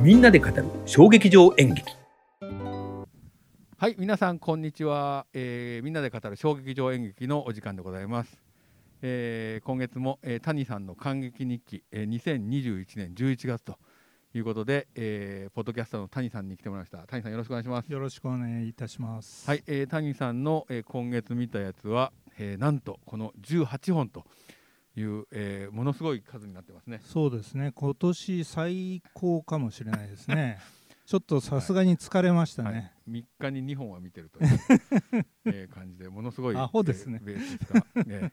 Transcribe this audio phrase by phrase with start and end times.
[0.00, 1.96] みんなで語る小劇場演劇。
[3.78, 8.42] はい皆さんこんにちは、えー、みんなで語る小劇場演劇のお時間でございます、
[9.02, 13.78] えー、今月も、えー、谷さんの感激日記、えー、2021年11月と
[14.34, 17.06] いうことで、えー、ポッドキャスターの谷さんに来てもらいました。
[17.06, 17.92] 谷さんよろしくお願いします。
[17.92, 19.48] よろしくお願いいたします。
[19.48, 24.24] はい、えー、谷さんの、えー、今月見たやつは、えー、なんとこの18本と
[24.96, 27.00] いう、えー、ものすごい数になってますね。
[27.04, 27.72] そうですね。
[27.74, 30.58] 今年最高かもしれないですね。
[31.06, 32.78] ちょっとさすがに疲れましたね、はい。
[32.78, 34.48] はい、3日に2本は見てるという、
[35.46, 38.32] えー、感じでものすごいアホですね、ベースが、ね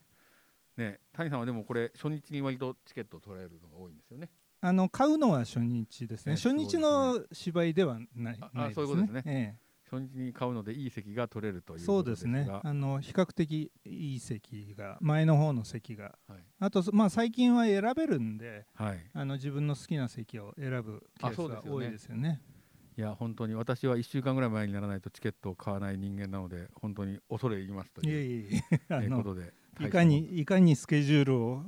[0.78, 4.30] ね、谷さんはでもこれ初日に割とチケットを取られるのが多いんですよね。
[4.62, 9.24] あの買うのは初日ですね、ね初日の芝居ではないあそういうことですね。
[9.26, 9.58] え
[9.94, 12.46] 初日に買うのでいい席が取れるといえ、うそうですね。
[12.46, 16.16] があの比較的いい席が前の方の席が。
[16.28, 16.40] はい。
[16.60, 22.42] あと、まあ、最近は選べるんではい、あの自分の好きな席を選ぶケースが多いですよね。
[22.96, 29.54] いや本当に私は1週間ぐらい前にならないとチケットを買わない人間なので本当に恐れ入りますといいうこのとで。
[29.80, 29.90] い。
[29.90, 31.64] かにいかにスケジュールを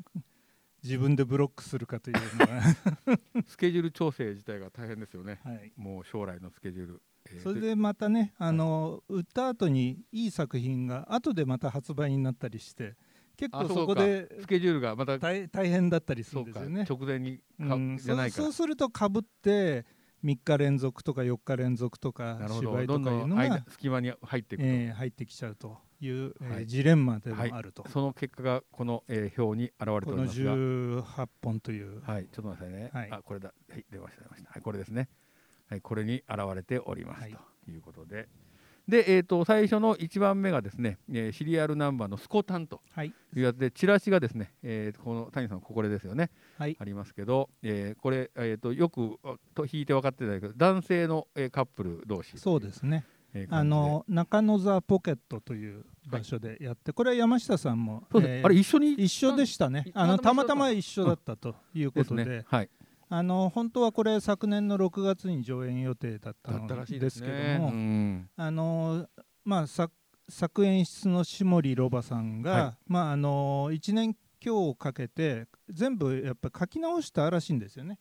[0.84, 2.62] 自分でブロックするかというのが、
[3.48, 5.40] スケジュール調整自体が大変ですよね。
[5.44, 12.96] はい、もう将来のスケジュール、えーそれでまたねあの売った後にいい作品が後でまた発売になったりして
[13.38, 16.86] 結構あそこでスケジュールがまた大大変だったりするんですよね。
[16.90, 17.42] 直前に
[18.00, 18.44] じゃないから。
[18.44, 19.86] そうするとかぶって
[20.24, 26.68] 3日連続とか4日連続とか芝居とかいうんのが間、隙間に入っていくと、えー入ってきちゃうという、えーはい。
[26.68, 30.56] ジレンマでもあると、その結果がこの、えー表に現れておこのりますが。
[30.56, 32.90] 18本という、はい、ちょっと待ってね。
[32.94, 33.12] はい。
[33.12, 33.54] あ、これだ。
[33.70, 34.50] はい、出ました、出ました。
[34.50, 35.10] はい、これですね。
[35.70, 38.28] はい、これに現れております、はいということで。
[38.88, 46.30] で、えっ、と、最初の一番目がですね、えーシリアルナンバーのスコタンとはいいうやつで、チラシがですね、えーこの谷さん、これですよね。
[46.58, 52.38] はいありますけど、えーこれ、えっ、と、よくあと弾いて分かってないけど、男性の、えーカップル同士。
[52.38, 58.94] そうですねえーあの中野座ポケットという場所でやって、これは山下さんも、えーあれ、一緒に。
[58.94, 62.44] 一緒でしたねいあのたまたたま一緒だったというでことですね。
[62.46, 62.70] はい。
[63.10, 67.56] あの本当はこれ昨年の6月に上演予定だったのだったらしいでですすけね。
[67.56, 69.08] ども、うんあの
[69.44, 69.94] まあ作
[70.28, 78.00] 作演出の下森ロバさんが、はまああの1年強かけて全部やっぱ書き直したらしいんですよね。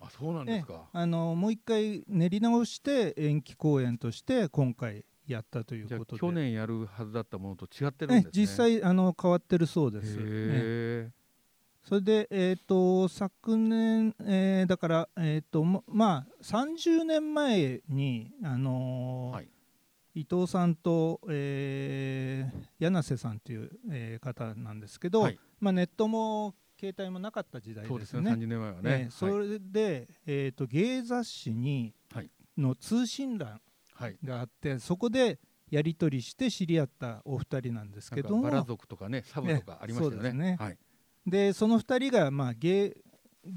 [0.00, 0.88] あ、そうなんですか。
[0.92, 8.30] あのもう一回練り直して延期公演として今回やったということで去年やるはずだったものと違ってるんえですね。
[8.42, 10.16] 実際あの変わってるそうです。
[10.16, 11.10] ねへ
[11.88, 19.48] それで、えー、と昨年、えーだから、えーとままあ、30年前に、あのーはい
[20.14, 27.88] 伊藤さんと、えー柳瀬さんという、えー方なんですけど、はいまあ、ネットも携帯もなかった時代え。
[27.88, 28.30] そうでよね。
[28.34, 28.46] ですすね。
[28.46, 29.10] 30年前はえねー。
[29.12, 33.60] それで、えー、と芸雑誌に、はいの通信欄
[33.92, 34.18] はい。
[34.24, 35.38] があってそこで
[35.70, 40.16] やり取りして知り合ったお二人なんですけどもバラ族とかね、サブとかありましたよね。
[40.16, 40.78] そうですねはい。
[41.26, 42.92] でその2人が、まあ、ゲイ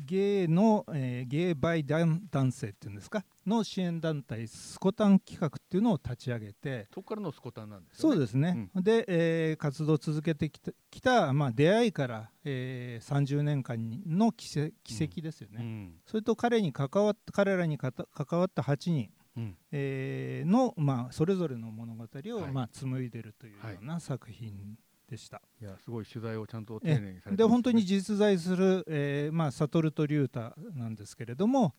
[0.06, 3.26] ゲイの、えーゲイバイ男男性っていうんですか？
[3.48, 6.88] の支援団体スコタン企画っていうのを立ち上げて。
[6.94, 8.16] そこからのスコタンなんですよね。
[8.16, 15.94] そうですね、で、えー活動を続けてきたきた、まあ、出会いから、えー30年間の奇跡奇跡ですよね、うん。
[16.06, 19.58] それと彼に関わった彼らにかた関わった8人、うん。
[19.72, 22.52] えーの、まあ、それぞれの物語を、はい。
[22.52, 24.78] まあ、紡いでるというような作品
[25.10, 25.42] でした。
[25.62, 31.74] いや、すごい取材をちゃんと丁え寧にされてね本当に実在する、えーまあ、悟と龍太なんですけれども、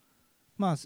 [0.57, 0.77] ま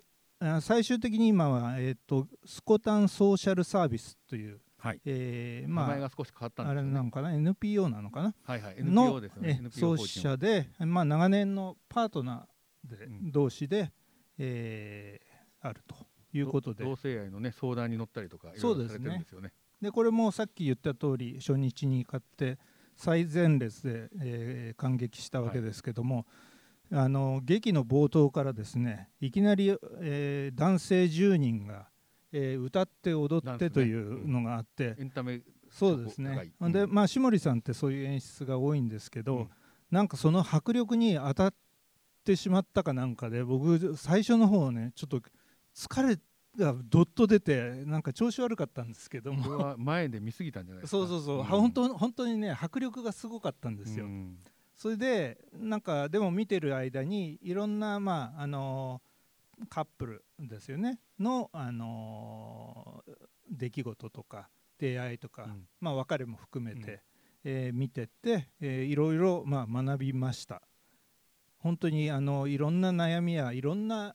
[0.41, 5.00] あ最終的に今は、えー、とスコタンソーシャルサービスという、はい。
[5.05, 6.94] えー名まあ、前が少し変わったんあれですよね。
[6.94, 8.34] なのかな？NPO なのかな？
[8.44, 8.76] はいはい。
[8.84, 9.61] の NPO ですよね。
[9.71, 13.93] 創始者で、まあ、長年のパートナーで、うん同士で、
[14.38, 15.34] えー
[15.66, 15.94] あると
[16.37, 22.59] いうことで同性愛のね相談に乗ったりとかいろそいうろさですねでこれもさっき言った通り初日に買って
[22.97, 26.27] 最前列で、えー感激したわけですけども、
[26.93, 31.88] あの劇の冒頭からですねいきなり、えー男性10人が、
[32.32, 35.41] えー歌って踊ってというのがあって、エンタメ
[35.71, 36.31] そうですね。
[36.37, 36.73] 高いほん。
[36.73, 39.50] で、うんまあ下森さんってそういう演出が多いんですけど、うん。
[39.91, 41.55] なんかその迫力に当たっ
[42.25, 45.20] てしまったかなんかで僕最初の方ねちょっと
[45.77, 46.19] 疲れ
[46.56, 49.77] がどっと出てなんか調子悪かったんですけども。
[49.79, 50.99] 前で見すぎたんじゃないですか？
[50.99, 51.39] そうそうそう、ん。
[51.41, 54.05] は本当本当にね迫力がすごかったんですよ。
[54.06, 54.39] うん。
[54.77, 61.01] それでなんかでも見てる間にいろんなまああのーカップルですよね。
[61.19, 63.12] のあのー
[63.51, 64.49] 出来事とか
[64.79, 65.69] 出会いとか、うん。
[65.81, 66.99] まあ別れも含めて、うん。
[67.45, 70.62] えー見てって、えーいろいろまあ学びました。
[71.59, 74.15] 本当にあのいろんな悩みやいろんな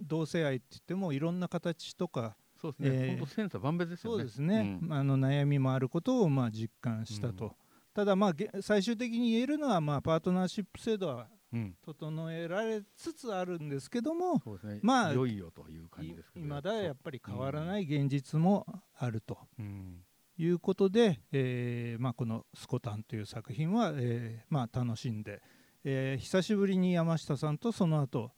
[0.00, 4.18] 同性愛って言ってもいろんな形とかそうですね、えーセンサー万別ですよね。
[4.18, 4.92] そうですね、うん。
[4.92, 7.52] あの悩みもあることをまあ実感したと、うん。
[7.92, 11.74] ただまあげ最終的に言えるのはまあパートナーシップ制度はうん。
[11.84, 14.78] 整えられつつあるんですけどもね。
[14.82, 16.46] まあいよいよという感じですけど。
[16.46, 18.66] いまだやっぱり変わらない現実も
[18.96, 19.38] あると。
[19.58, 20.04] うん。
[20.38, 25.42] いうことで、えーまあ、この「スコタン」という作品は、えーまあ、楽しんで、
[25.84, 28.32] えー久しぶりに山下さんとその後、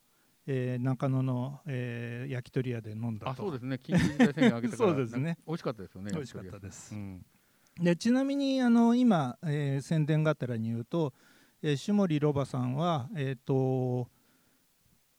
[0.47, 3.31] えー中野の、えー焼き鳥屋で飲んだと。
[3.31, 3.79] あそうですね。
[3.81, 4.89] 緊急事態宣言上げてから。
[4.93, 5.37] そうですね。
[5.47, 6.95] 美味しかったですよね美味しかったです。
[6.95, 6.97] う。
[6.97, 7.25] ん。
[7.81, 11.13] でちなみにあの今、えー宣伝がてらに言うと、
[11.61, 14.09] えー、下森ロバさんは、えー、と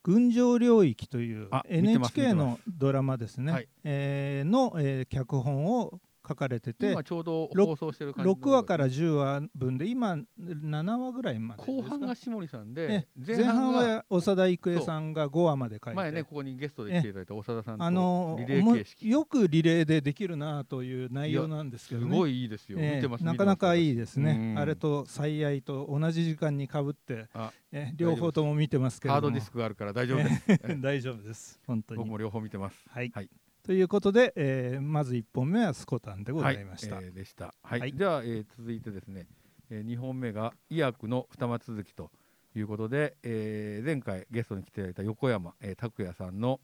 [0.02, 3.68] 群青領域という NHK のドラマですね、はい。
[3.84, 8.36] えーの、えー脚本を書かれてて今ちょうどろ放送してる感じの。
[8.36, 11.82] 6話から10話分で今7話ぐらいまでですか？
[11.82, 15.96] 後半が下森さんでね前半がは長田郁恵さんが5話まで書いて。
[15.96, 19.08] 前ねここにゲストで来ていただいた長田さんとあのリレーも形式。
[19.08, 22.10] よくリレーでできるなという内容なんですけどね。
[22.10, 24.58] すごいいいですよ、ええ見てますなかなかいいですね、うん。
[24.58, 29.20] あれと最愛と同じ時間にかぶってあえ両方とも見てますけれども。
[29.22, 31.60] ハードディスクがあるから大丈夫です、 大丈夫です。
[31.66, 31.98] 本当に。
[31.98, 32.84] 僕も両方見てます。
[32.88, 33.30] はい、はい
[33.66, 37.52] ということで、えーまず1本目はスコタンでございました、はいえーでした。
[37.64, 37.80] はい。
[37.80, 39.26] はいでは、えー続いてですね、
[39.70, 42.12] え2本目が医薬の二間続きと
[42.54, 46.60] いうことで、えー前回ゲストに来ていただいた横山、えー拓也さんの、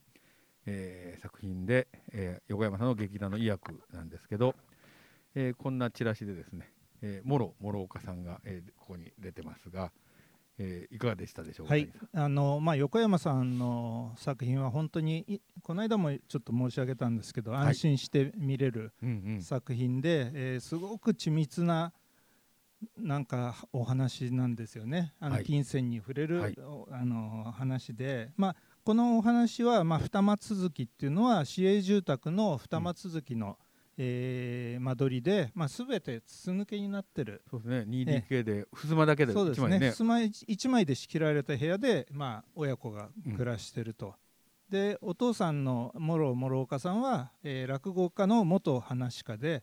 [0.67, 4.55] えー作品で、えー横山さんの劇団の医薬なんですけど、
[5.35, 6.71] えーこんなチラシでですね、
[7.03, 9.91] えー、諸諸岡さんが、えーここに出てますが、
[10.63, 11.75] えーいかがでしたでしょうか？
[11.75, 11.93] はい。
[12.13, 17.55] あのまあ、横山さんの作品は本当にいこの間もちょっと申し上げたんですけど、い。
[17.55, 19.43] 安心して見れるうんうん。
[19.43, 21.93] 作品で、えーすごく緻密な
[22.97, 25.13] なんかお話なんですよね。
[25.21, 25.45] あのはい。
[25.45, 26.57] 金銭に触れる、はい。
[26.59, 33.57] おあの話で、まあ、このお話は、まあ、二間続きっていうのは市営住宅の二間続きの、
[33.99, 37.43] えー間取りで、まあ、全て筒抜けになってる。
[37.51, 38.25] そうですね。
[38.29, 39.79] 2DK で襖だけでそうですね。
[39.79, 39.93] ね。
[39.93, 44.15] 襖一一枚で仕切られた部屋で、まあ、親子が暮らしてると、
[44.69, 49.63] でお父さんの諸諸岡さんは、えー落語家の元話家で、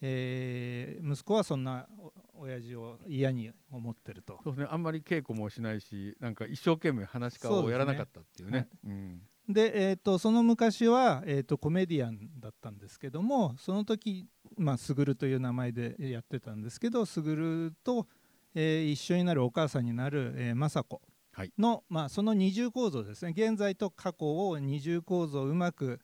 [0.00, 4.38] えー息子はそんなお親父を嫌に思ってると。
[4.44, 8.68] そうですね、あんまり稽古もしないし、なんか一生懸命話し家をやらなかったっていうね。
[8.84, 14.26] うんで、えー、とその昔は、えー、とコメディアンだったんですけどもその時
[14.58, 18.06] まあ卓という名前でやってたんですけど卓と、
[18.54, 21.00] えー一緒になるお母さんになる、えー雅子
[21.32, 26.00] はいの、まあ、その二重構造ですね現在と過去を二重構造をうまく、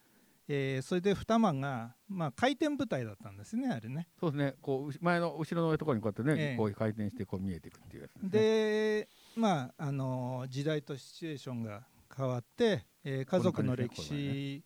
[0.48, 4.08] えーそれで二間が、まあ、回転舞台だったんですねあれね。
[4.18, 8.30] そうですね、こう前の後ろのところにこうやってね、ええこう回転してこう見えていくっていうやつですね。
[8.30, 11.82] でまああの時代とシチュエーションが
[12.16, 14.62] 変わって、えー家族の歴史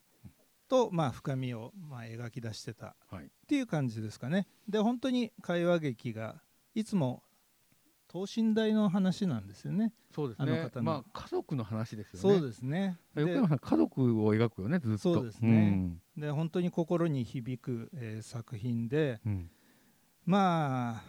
[0.69, 6.43] と、まあ、深みを、まあ、描き出してたはいっていう感じですかねで本当に会話劇が
[6.75, 7.23] いつも
[8.07, 10.79] 等身大の話なんですよねそうですねあの方。
[10.81, 12.39] のまあ家族の話ですよね。
[12.39, 14.99] そうですねで横山さん家族を描くよねずっと。
[14.99, 19.33] そうですねで本当に心に響く、えー作品でうん。
[19.33, 19.51] うん
[20.25, 21.03] まあ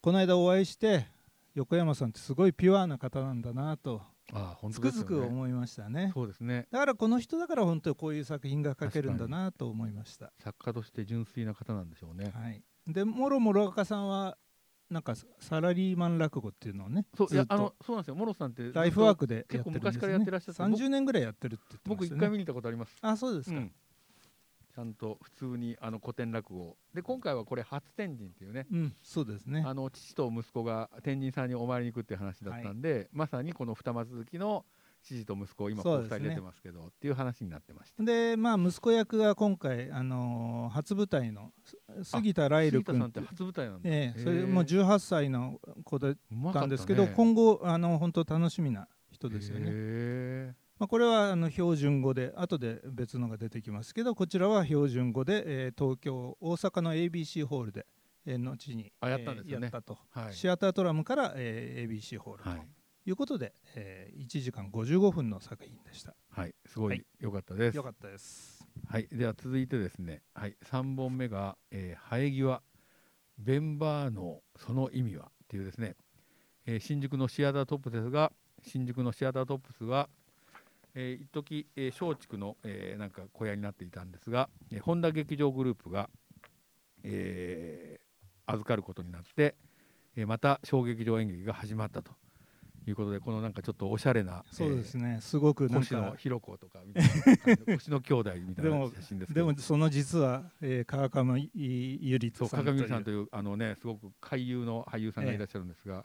[0.00, 1.06] この間お会いして
[1.54, 4.00] 横山さんってすごいピュアな方なんだなと
[4.32, 4.88] ああ本つく。
[4.88, 6.66] づく思いましたねそうですね。
[6.70, 10.32] だからこの人だから本当にこういう作品が書けるんだなと思いました。
[10.38, 12.32] 作家として純粋な方なんでしょうね。
[12.34, 14.36] はい、でもろもろ赤さんは
[14.90, 18.14] なんかサラリーマン落語っていうのをねそういやあのそうなんですよ。
[18.14, 22.96] モロさんってライフワークでやって結構るんです、ね、昔からやってらっしゃって僕30年ぐらいやってるって言ってましたね僕一回見に行ったことあります。
[23.00, 23.72] あそうですか、うん
[24.74, 26.76] ちゃんと普通にあの古典落語。
[26.94, 28.66] で今回はこれ初天神っていうね。
[28.72, 29.62] うんそうですね。
[29.66, 34.64] あの父と息子が天神さんにお参りに行くっていう話だったんで、まさにこの二間続きの
[35.02, 38.02] 父と息子今こう二人出てますけどっていう話になってました。
[38.02, 43.90] でまあ息子役が今回、あのー初舞台のす杉田ライル杉田さんって初舞台なんだ。
[43.90, 46.16] ええそれもう18歳の子だっ
[46.52, 47.12] たんですけど、ね。
[47.14, 50.54] 今後あの本当楽しみな人ですよね。
[50.82, 57.86] へまあ、これはあの標準語で後で別のが出てきますけどこちらは標準語で、えー東京大阪の ABC ホールで、
[58.26, 59.68] えー後にあやったんですよね。
[59.68, 60.34] えーやったと、ーはい。
[60.34, 62.66] シアタートラムから、えー ABC ホールとはい。
[63.04, 66.16] いうことで、えー1時間55分の作品でした。
[66.30, 66.98] はい、すごはい。
[66.98, 67.76] い良かったです。
[67.76, 68.66] よかったです。
[68.88, 72.60] はい、では続いてですね、はい、3本目が、えー、生え際。
[73.38, 75.94] ベンバーのその意味はっていうですね、
[76.66, 78.32] えー新宿のシアタートップですが
[78.64, 80.08] 新宿のシアタートップスは、
[80.94, 86.08] えー、一時、えー松竹の、えーなんか小屋になっていたんですが、えー本田劇場グループが、
[87.02, 88.02] えー
[88.44, 89.54] 預かることになって、
[90.16, 92.12] えーまた小劇場演劇が始まったと
[92.86, 97.04] いうことでこのなんかちょっとおしゃれなそうですね、すごくなん星野かひろ子とかみたい
[97.66, 99.46] な星野兄弟みたいなでも写真ですけど。
[99.46, 102.64] でもその実は、えー、川上ゆりさんという。
[102.64, 106.04] 鏡さんというあのねすごく俳優の俳優さんがいらっしゃるんですが、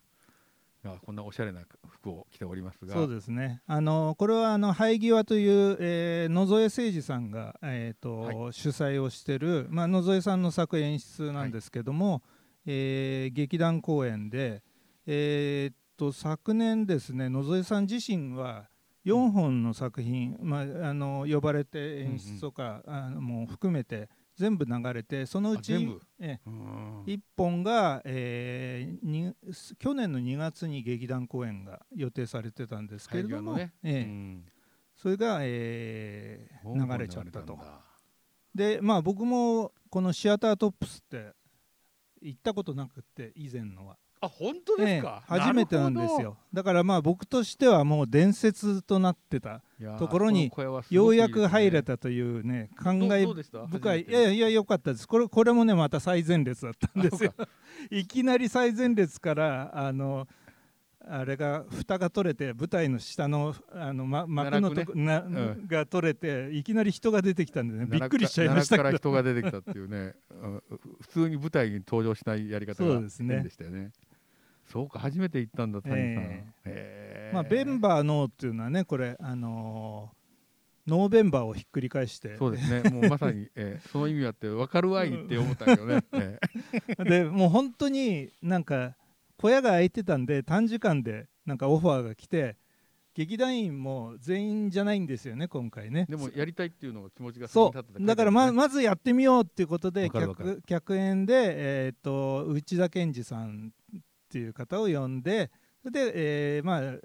[0.91, 2.93] いやこんなおしゃれな服を着ておりますが。
[2.93, 3.61] そうですね。
[3.67, 12.21] あのこれはあの生え際という、えー野添誠二さんが、えーとは主催をしてる、まあ、野添さんの作演出なんですけども、
[12.65, 14.63] えー劇団公演で、
[15.05, 18.69] えーと昨年ですね野添さん自身は
[19.05, 25.73] 4本の作品、まあ、あの呼ばれて演出とか、あのもう含めて全部流れてそのうち
[26.19, 27.03] えうーん。
[27.05, 29.33] 1本が、えーに
[29.79, 33.73] 去年の2月に劇団公演が予定されてたんですけれども、ね。
[33.83, 34.39] え
[34.95, 37.59] それが、えー流れちゃったと。
[38.53, 41.33] でまあ僕もこのシアタートップスって
[42.21, 46.37] 行ったことなくって以前のは、あ本当ですか、ええ初めてなんですよ。
[46.53, 49.61] だからまあ僕としてはもう伝説となってた
[49.99, 50.51] ところに
[50.89, 53.27] ようやごく入れたというね感慨
[53.67, 55.07] 深いいやいや良かったです。
[55.07, 57.33] これこれもねまた最前列だったんですよ。
[57.37, 57.47] あ
[57.91, 60.27] いきなり最前列からあの
[61.09, 65.67] あれが蓋が取れて舞台の下のあの、ま、幕のとこ、なん。
[65.67, 67.85] が取れていきなり人が出てきたんでね。
[67.85, 68.83] びっくりしちゃいましたけど。
[68.83, 70.15] から人が出てきたっていうね。
[70.29, 70.63] うん
[70.99, 73.35] 普通に舞台に登場しないやり方がそうですね。
[73.35, 73.91] 変でしたよね
[74.71, 80.17] そうか初めて行ったんだ谷さん、えへーまあ、ベンバーノーっていうのはねこれあのー
[80.87, 82.37] ノーベンバーをひっくり返して。
[82.37, 82.89] そうですね。
[82.89, 86.39] もうまさに、えーその意味あって分かるわいって思ったけどね、 え
[87.03, 88.95] でもう本当になんか
[89.37, 92.55] 小屋が空いてたんで短時間でなんかオファーが来て
[93.13, 96.05] 劇団員も全員じゃないんですよね今回ね。
[96.07, 98.05] ーでもやりたいっていうのが気持ちがそう。
[98.05, 103.73] だからままずやってみようっていうことで客客演で、えー、と内田健二さん
[104.27, 105.49] っていう方を呼んで
[105.81, 106.95] それで、えーまあ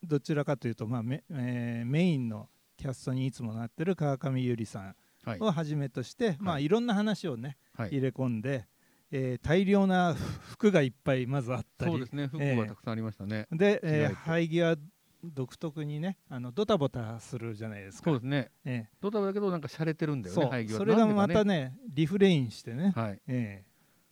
[0.00, 4.94] どちらかというと、まあメえーメインのキャストにいつもなってる川上ゆりさん
[5.24, 5.40] はい。
[5.40, 7.88] をはじめとして、まあ、はいいろんな話をねはい。
[7.88, 8.68] 入れ込んで、
[9.10, 11.90] えー大量な服がいっぱいまずあったり。
[11.90, 12.28] そうですね。
[12.28, 14.78] 服ええがたくさんありましたね、で、えー着替生え際
[15.24, 18.10] 独特にねあのドタボタするじゃないですか。
[18.10, 18.52] そうですね。
[18.64, 23.20] えドタバだけどなんか洒落てるんだよねそれがまたねリフレインしてね、はい。
[23.26, 23.68] ええで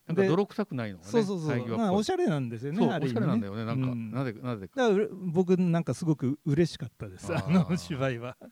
[0.07, 4.11] なんか泥臭くないのがねそうそうそう、まあ、おしゃれなんですよねおしゃれなんだよねなんか、うん。
[4.13, 4.89] なぜなぜか
[5.27, 8.37] 僕なんかすごく嬉しかったですあの芝居は。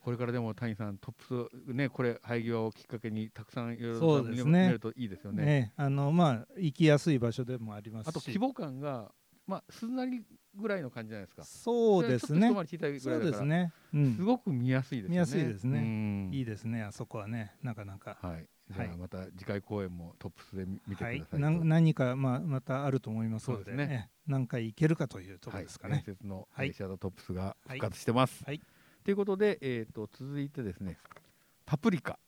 [0.00, 5.44] これからでも谷さんトップスねこれ生え際をきっかけにたくさんいろいろ見れるといいですよね。
[5.44, 8.08] ねあのまあ行きやすい場所でもありますし。
[8.08, 9.12] あと規模感が
[9.46, 10.22] まあすんなり
[10.54, 11.44] ぐらいの感じじゃないですか。
[11.44, 12.48] そうですね。
[12.48, 14.16] ちょっと一回り小さいぐそらいうだからですね、うん。
[14.16, 15.10] すごく見やすいですよね。
[15.10, 15.78] 見やすいですね。
[15.78, 16.30] うん。
[16.32, 18.16] いいですねあそこはねなかなか。
[18.22, 23.88] はいじゃはいあまた次回公演もトップスで見見てくださはいいと、な何か、まあ、またあると思いますのでそうですね。
[23.90, 25.94] ええ何回行けるかというところですかね。
[25.94, 28.44] はい、伝説のシャドートップスが復活してます。
[28.44, 28.60] はい。
[29.02, 30.98] ということで、えー、と続いてですね
[31.66, 32.18] 「パプリカ」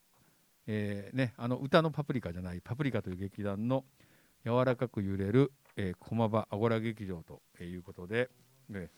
[0.67, 3.85] えーね、あの歌の「パプリカ」じゃない「パプリカ」という劇団の
[4.45, 8.31] 柔らかく揺れる、えー、駒場アゴラ劇場ということで、
[8.69, 8.91] ね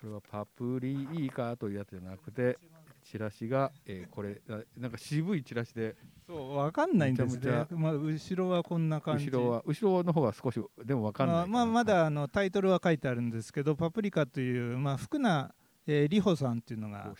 [0.00, 2.58] これはパプリカというやつじゃなくて
[3.04, 5.96] チラシが、えーこれあなんか渋いチラシで。
[6.26, 7.66] そうわかんないんですね。
[7.70, 9.26] まあ、後ろはこんな感じ。
[9.30, 11.36] 後ろは後ろの方が少しでもわかんない。
[11.36, 15.52] まあ、まあまだあのタイトルは書いてあるんですけど「パプリカ」という、まあ、福名、
[15.86, 17.12] えー、里穂さんっていうのが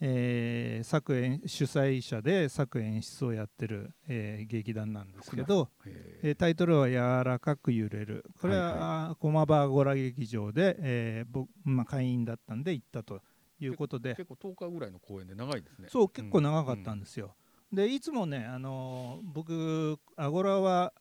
[0.00, 13.20] えー作演主催者で作演出をやってる、えー劇団なんですけど、ええータイトルは「柔らかく揺れる」これはいは駒場アゴラ劇場で、えー僕まあ、会員だったんで行ったと
[13.60, 14.14] いうことで。
[14.14, 15.88] ー結構10日ぐらいの公演で長いですね。
[15.90, 17.34] そう結構長かったんですよ。
[17.72, 20.92] でいつもね、あのー僕アゴラは、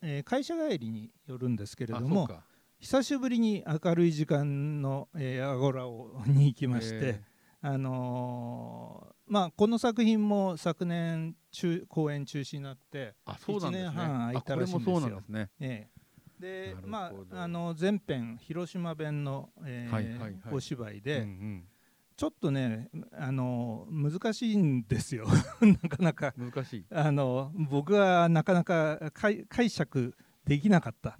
[0.00, 2.28] えー会社帰りに寄るんですけれあども
[2.78, 7.22] 久しぶりに明るい時間の、えーアゴラをに行きまして、え
[7.62, 13.88] あのーまあ、この作品も昨年中公演中止になって、あそうなんですね。
[13.88, 14.96] 一年半空いたらしいんですよ。
[14.96, 15.50] あこれもそうなんですね。
[15.60, 15.88] え
[16.42, 16.76] え。
[16.84, 20.38] まああの前編広島弁の、えーはいはいはい。
[20.52, 21.64] お芝居で、うんうん
[22.16, 25.26] ちょっとねあの難しいんですよ。
[25.82, 26.34] なかなか。
[26.36, 26.86] 難しい。
[26.90, 31.18] あの僕はなかなか解解釈できなかった。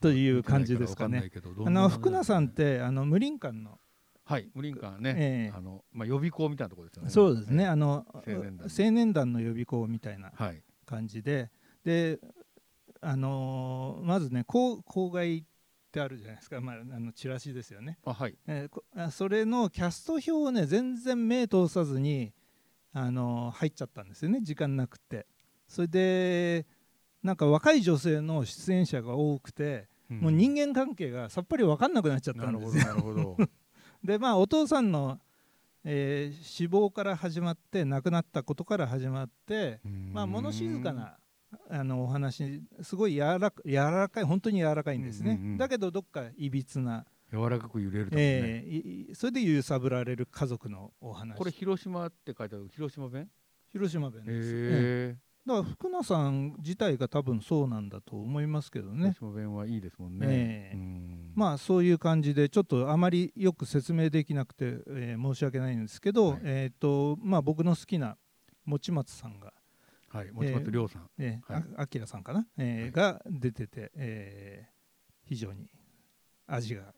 [0.00, 1.30] という感じですかね。
[1.66, 3.78] あの福名さんってあの無林館の、
[4.24, 5.56] はい無林館ね、ええ。
[5.56, 7.10] あのまあ予備校みたいなところですよね。
[7.10, 7.68] そうですね、ええ。
[7.68, 9.40] あの青年団の。
[9.40, 10.62] 予備校みたいなはい。
[10.86, 11.50] 感じで。
[11.84, 12.18] で
[13.02, 15.44] あのーまずね校校外
[15.90, 18.38] ってあるじゃないですか、まあ、あのチラシですよね、あはい。
[18.46, 22.32] えーそれのキャスト表をね全然目通さずに、
[22.92, 24.40] あのー入っちゃったんですよね。
[24.40, 25.26] 時間なくって。
[25.66, 26.66] それで
[27.22, 32.84] なんか若い女性の出演者が多くてもう人間関係がさっぱり分かんなくなっちゃったんですよ。
[32.84, 33.50] なるほどなるほど。
[34.02, 35.20] でまあお父さんの、
[35.84, 41.18] えー死亡から始まって亡くなったことから始まって、まあ物静かな
[41.68, 45.58] あのお話すごい柔らか柔らかい本当に柔らかいんですね、うんうんうん。
[45.58, 51.36] だけどどっかいびつな、柔らかく揺れるとかね、えーいそれで揺さぶられる家族のお話。
[51.36, 53.28] これ広島って書いてある広島弁？
[53.72, 54.52] 広島弁へです、え。
[54.52, 55.18] ええ。
[55.46, 59.14] だから福名さん自体が多分そうなんだと思いますけどね。
[59.14, 60.76] 広島弁はいいですもんね、ええ。
[60.76, 61.32] うん。
[61.34, 66.40] まあそういう感じでちょっとあまりよく説明できなくて、えー申し訳ないんですけど、はい。
[66.44, 68.16] えっ、とまあ僕の好きな
[68.64, 69.52] 持松さんが、
[70.12, 71.64] はい持松亮さん、えーはい。
[71.76, 72.90] ああきらさんかな、えーはい。
[73.14, 74.80] が出てて、えー
[75.24, 75.68] 非常に
[76.48, 76.92] 味が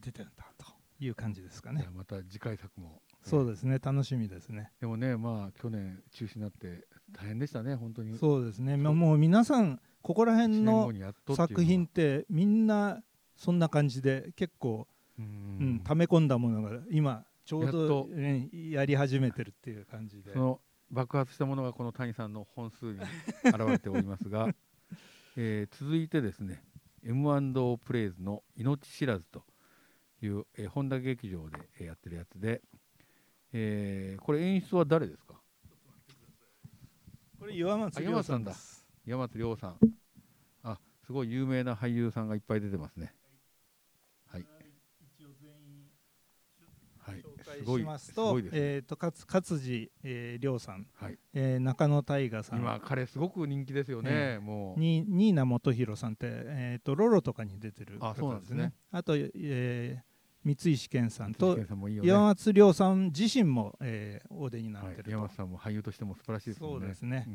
[0.00, 0.64] 出てるんだと
[0.98, 1.86] いう感じですかね。
[1.92, 3.02] また次回作も。
[3.22, 4.70] そうですね楽しみですね。
[4.80, 8.16] でもねまあ去年中止になって大変でしたね本当に。
[8.16, 8.78] そうですね。
[8.78, 10.90] まあもう皆さんここら辺の
[11.36, 13.02] 作品ってみんな
[13.36, 20.32] そんな感じで結構、ううんん溜め込んだものが今ちょうどと、ねやり始めてるっていう感じで。
[20.32, 20.38] そ。
[20.38, 20.60] の
[20.94, 23.00] 爆発したものがこの谷さんの本数に
[23.44, 24.48] 現れておりますが、
[25.36, 26.62] えー続いてですね
[27.02, 29.44] M&O プレイズの「命知らず」と
[30.22, 32.62] いう、えー本田劇場でえーやってるやつで、
[33.52, 35.40] えーこれ演出は誰ですか？
[37.38, 38.86] これ岩松あ亮さんです。
[39.04, 39.78] 山松亮さん。
[40.62, 43.14] あすごい有名な俳優さんがいっぱい出てますね
[44.26, 44.44] はい
[46.98, 48.50] はい紹介しますとすすね。
[48.54, 51.18] えっ、と勝勝地、えー、亮さん、はい。
[51.32, 54.80] えー中野大河さん、今彼すごく人気ですよね、えもう。
[54.80, 58.72] に新名元弘さんって、えー、とロロとかに出てるあそうなんですね。
[58.90, 62.08] あと、えー三石健さん松と健さんもいいよね。
[62.08, 66.68] 岩松亮さん自身も、えーお出になってると、はい、山本さんも俳優としても素晴らしいですね。
[66.68, 67.24] そうですね。
[67.26, 67.30] う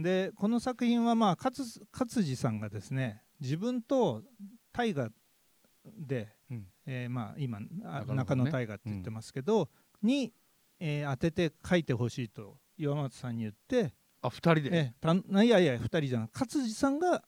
[0.00, 0.02] ん。
[0.02, 1.54] でこの作品はまあ勝
[1.92, 4.22] 勝地さんがですね自分と
[4.72, 5.10] 大河
[5.98, 6.66] で、うん。
[6.86, 9.68] えーまあ、今あ中野大河って言ってますけど、
[10.02, 10.32] に、
[10.78, 14.70] えー当てて書いてほしいと岩松さんに言って、あ、二人で？
[14.72, 17.22] えーたいやいや2人じゃん勝地さんが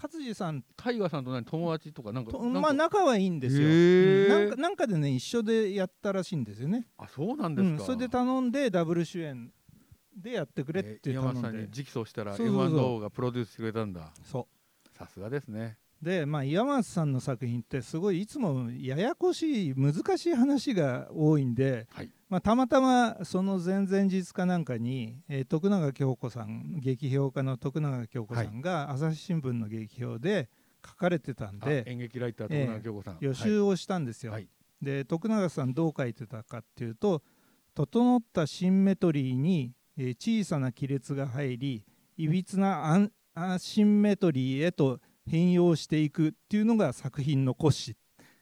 [0.00, 1.44] 勝地さんタイガーさんと何？
[1.44, 2.38] 友達とかなんか。
[2.38, 7.70] まあ仲はいいんですよ、なんかなんかでね一緒でやったらしいんですよね、あ、そうなんですか。
[7.72, 9.52] うん、それで頼んでダブル主演
[10.16, 14.12] でやってくれってえー頼んで、山本さんに直訴したら M&O がプロデュースしてくれたんだ。
[14.22, 14.48] そ
[14.94, 14.96] う。
[14.96, 15.76] さすがですね。
[16.02, 30.48] でまあ岩松さんの作品ってすごいいつもややこしい難しい話が多いんで、はいまあ、たまたまその前々日かなんかに、えー徳永京子さん劇評家の徳永京子さんが朝日新聞の劇評で
[30.86, 33.16] 書かれてたんあで、演劇ライターええ徳永京子さん。
[33.20, 34.32] 予習をしたんですよ。
[34.32, 34.48] はい
[34.80, 37.22] で徳永さんどう書いてたかっていうと
[37.74, 41.84] 整ったシンメトリーに、えー小さな亀裂が入り
[42.16, 47.96] いびつなアンアシンメトリーへと変容していくっていうのが作品の骨子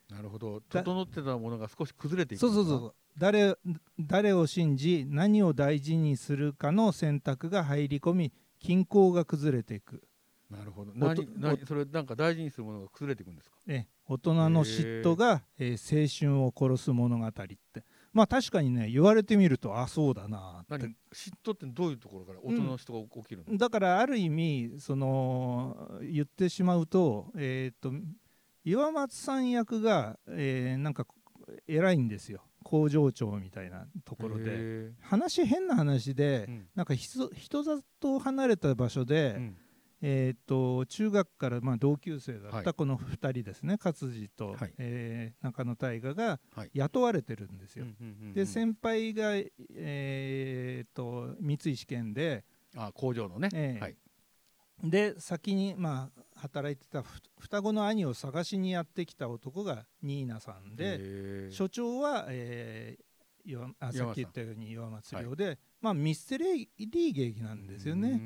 [0.08, 0.60] なるほど。
[0.70, 2.40] だ整ってたものが少し崩れていく。
[2.40, 2.94] そうそうそう。
[3.18, 3.56] 誰
[3.98, 10.02] 誰を信じ何を大事にするかの選択が入り込み均衡が崩れていく
[10.50, 10.92] なるほど。
[10.94, 13.56] 何、何、それなんか大事にするものが崩れていくんですか？
[13.66, 17.46] え大人の嫉妬が、えー青春を殺す物語って
[18.16, 20.66] まあ確かにね言われてみるとあそうだなって。
[20.70, 23.58] 何、嫉妬ってどういうところから大人の人が起きるの？
[23.58, 27.92] だからある意味その言ってしまうと,、えー、と
[28.64, 31.06] 岩松さん役が、えーなんか
[31.68, 32.42] 偉いんですよ。
[32.64, 34.44] 工場長みたいなところで。
[34.46, 36.66] へ話変な話で、ーうん。
[36.74, 39.56] なんか人人里離れた場所で、うん
[40.02, 42.64] えー、と中学からまあ同級生だっはい。
[42.64, 44.74] たこの2人ですね、勝地と、はい。
[44.78, 46.70] えー中野大河がはい。
[46.74, 47.86] 雇われてるんですよ。
[48.34, 49.34] で先輩が、
[49.74, 52.44] えー、と三井試験で、
[52.76, 53.80] あ工場のね、ええ。
[53.80, 53.96] はい、
[54.84, 63.06] で先に、まあ、働いてたふ双子の兄を探しにやってきた男がニーナさんで所長は、えー
[63.48, 68.20] 岩あさっき言ったように岩松亮で、まあ、ミステリー劇なんですよね。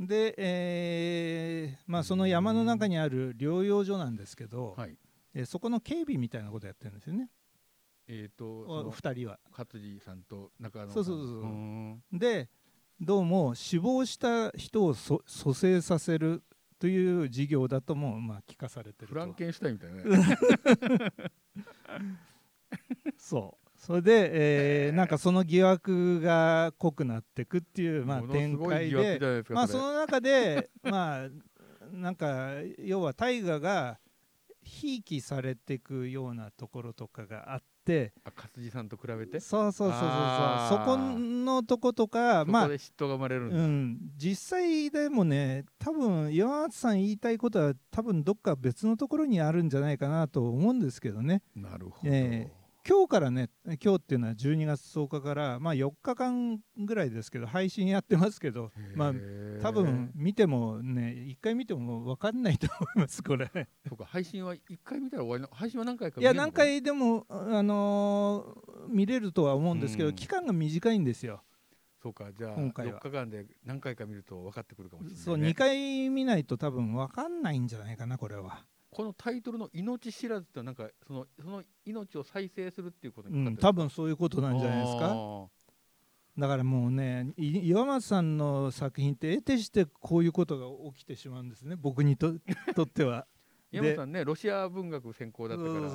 [0.00, 4.96] んで、えーまあ、その山の中にある療養所なんですけど、はい。
[5.34, 7.28] えーそこの警備みたいなことやってるんですよね。
[8.08, 9.38] えっ、とおその二人は。
[9.50, 10.94] 勝地さんと中野さん。
[10.94, 11.48] そうそうそうそ
[12.12, 12.18] う。
[12.18, 12.48] で
[13.00, 16.42] どうも死亡した人をそ蘇生させる
[16.78, 19.14] という事業だともまあ聞かされてると。
[19.14, 21.12] フランケンシュタインみたいなね。
[23.16, 31.28] そうそれで、えーなんかその疑惑が濃くなっていくっていう、まあ、展開でまあその中で まあ
[31.90, 33.98] なんか要は大河が
[34.62, 39.40] ひいきされていくようなところとかがあっててあ勝地さんと比べて？
[39.40, 40.08] そうそうそうそう
[40.68, 40.78] そう。
[40.78, 51.42] そこのとことかまあ嫉妬が生まれるうん、実際でもね多分岩松さん言いたいことは多分どっか別のところにあるんじゃないかなと思うんですけどね。
[51.56, 52.52] なるほど、え
[52.90, 59.12] 今日からね今日っていうのは12月10日から、まあ、4日間ぐらいですけど配信やってますけどまあ
[59.62, 63.48] 多分見てもね1回見ても分かんないと思いますこれ。
[63.88, 70.14] そうか配信は一回見たら終わりの配信は何回かいや何回でも、あのー見れるとは思うんですけど、うん。
[70.14, 71.42] 期間が短いんですよ。
[72.02, 72.98] そうかじゃあ今回は。
[72.98, 78.64] 4日間で何回か見ると分かってくるかもしれない、ね、そう2回見ないと多分分かんないんじゃないかなこれは。
[78.90, 83.52] このタイトルの「命知らず」ってなんかそのその命を再生するっていうことうん、にかか？
[83.52, 85.48] ってる多分そういうことなんじゃないですあかー。
[86.38, 92.34] だからもうねい岩松さんの作品って得てしてこういうことが起きてしまうんですね僕にと
[92.74, 93.26] とっては。
[93.70, 95.88] 山本さんねロシア文学専攻だったから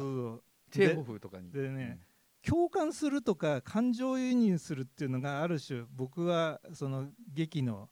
[0.71, 1.51] チェーホフとかに。
[1.51, 1.99] でね
[2.41, 7.89] 共感するとか感情移入するっていうのがある種僕はその劇の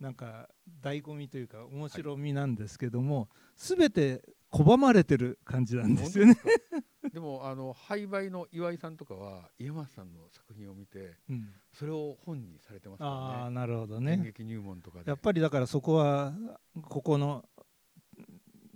[0.00, 0.48] なんか
[0.82, 6.36] 醍醐味というか面白みなんですけども、全て拒まれてる感じなんですよね。
[7.12, 11.48] でもあの廃売の岩井さんとかは岩松さんの作品を見てうん。
[11.72, 13.46] それを本にされてますあからね。
[13.46, 14.20] あなるほど演ね。
[14.22, 15.10] 劇入門とかで。
[15.10, 16.34] やっぱりだからそこは
[16.82, 17.48] ここの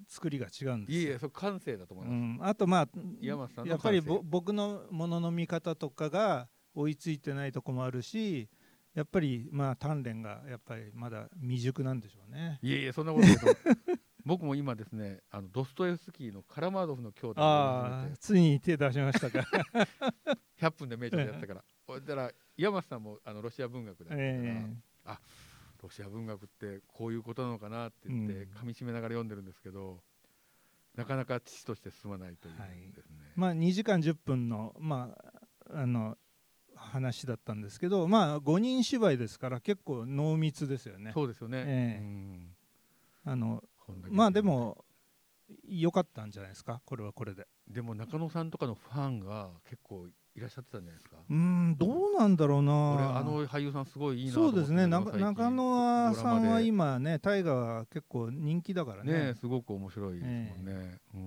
[0.09, 1.13] 作りが違うんですよ。
[1.13, 2.89] いえそれ感性だと思いうます、ん、あとまあ
[3.21, 8.49] 岩松さんのやっぱりぼ僕のものの見方とかが追いついてないとこもあるし
[8.95, 12.59] やっぱりまあ鍛錬がやっぱりまだ未熟なんでしょうね。
[12.63, 13.47] いえいえそんなことないと
[14.25, 19.47] 僕も今ですねあのドストエフスキーの「カラマードフの兄弟」をああついに手出しましたか。
[20.59, 24.77] 100分で名著でやったからだから岩松さんもあのロシア文学だったから、え
[25.83, 30.03] ロシア文学ってこういうことなのかなって言ってうん噛み締めながら読んでるんですけど、
[30.95, 35.15] なかなか父として進まないというはいですね、まあ2時間10分のま
[35.69, 36.17] ああの
[36.77, 41.13] 話だったんですけどまあ5人芝居ですから結構濃密ですよね。
[41.15, 42.03] そうですよね、ええ。
[42.03, 42.57] うん。
[43.25, 43.63] あの
[44.11, 44.85] まあでも
[45.69, 46.81] 良かったんじゃないですか？
[46.85, 47.47] これはこれで。
[47.69, 50.07] でも中野さんとかのファンが結構
[50.37, 51.17] いらっしゃってたんじゃないですか？
[51.29, 52.95] うーんどうなんだろうな。
[52.95, 54.87] 俺あの俳優さんすごいいいなと思ってそうですね。
[54.87, 59.13] 中野さんは今ね大河は結構人気だからね。
[59.13, 61.21] ねすごく面白いですもんね、うー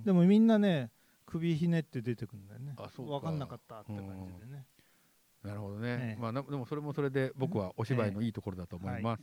[0.00, 0.02] ん。
[0.04, 0.90] でもみんなね
[1.26, 3.12] 首ひねって出てくるんだあそうか。
[3.12, 4.66] 分かんなかったって感じでね。
[5.42, 9.22] なるほどね、ええまあなでもそれもそれで僕はお芝居のいいところだと思います、